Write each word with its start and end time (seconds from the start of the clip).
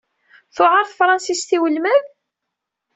Tewɛeṛ 0.55 0.83
tefṛensist 0.85 1.49
i 1.55 1.57
welmad? 1.61 2.05